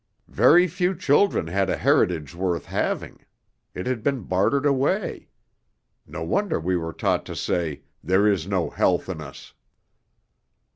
[0.33, 3.23] Very few children had a heritage worth having.
[3.75, 5.29] It had been bartered away.
[6.07, 9.53] No wonder we were taught to say, 'There is no health in us.'"